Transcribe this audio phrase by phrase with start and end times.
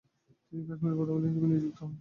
[0.47, 1.89] তিনি কাশ্মীরের প্রধানমন্ত্রী হিসাবে নিযুক্ত হন।